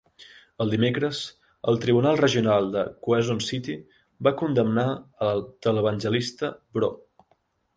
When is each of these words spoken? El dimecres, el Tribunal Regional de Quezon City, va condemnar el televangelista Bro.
El 0.63 0.71
dimecres, 0.75 1.17
el 1.71 1.77
Tribunal 1.83 2.17
Regional 2.21 2.71
de 2.77 2.85
Quezon 3.09 3.41
City, 3.49 3.75
va 4.29 4.35
condemnar 4.43 4.87
el 5.29 5.45
televangelista 5.67 6.51
Bro. 6.79 6.91